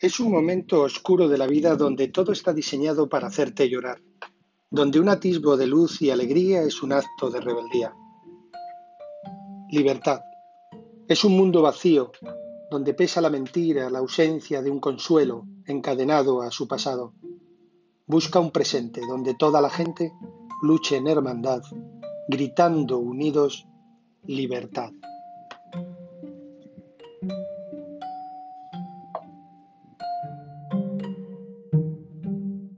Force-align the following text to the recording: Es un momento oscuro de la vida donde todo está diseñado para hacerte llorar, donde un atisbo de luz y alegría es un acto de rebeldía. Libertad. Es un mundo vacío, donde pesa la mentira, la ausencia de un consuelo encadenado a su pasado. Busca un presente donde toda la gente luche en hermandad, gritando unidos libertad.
Es 0.00 0.20
un 0.20 0.30
momento 0.30 0.82
oscuro 0.82 1.26
de 1.26 1.36
la 1.36 1.48
vida 1.48 1.74
donde 1.74 2.06
todo 2.06 2.30
está 2.30 2.52
diseñado 2.52 3.08
para 3.08 3.26
hacerte 3.26 3.68
llorar, 3.68 4.00
donde 4.70 5.00
un 5.00 5.08
atisbo 5.08 5.56
de 5.56 5.66
luz 5.66 6.00
y 6.00 6.10
alegría 6.10 6.62
es 6.62 6.84
un 6.84 6.92
acto 6.92 7.30
de 7.30 7.40
rebeldía. 7.40 7.92
Libertad. 9.72 10.20
Es 11.08 11.24
un 11.24 11.36
mundo 11.36 11.62
vacío, 11.62 12.12
donde 12.70 12.94
pesa 12.94 13.20
la 13.20 13.28
mentira, 13.28 13.90
la 13.90 13.98
ausencia 13.98 14.62
de 14.62 14.70
un 14.70 14.78
consuelo 14.78 15.46
encadenado 15.66 16.42
a 16.42 16.52
su 16.52 16.68
pasado. 16.68 17.14
Busca 18.06 18.38
un 18.38 18.52
presente 18.52 19.00
donde 19.00 19.34
toda 19.34 19.60
la 19.60 19.68
gente 19.68 20.12
luche 20.62 20.96
en 20.96 21.08
hermandad, 21.08 21.62
gritando 22.28 22.98
unidos 22.98 23.66
libertad. 24.22 24.92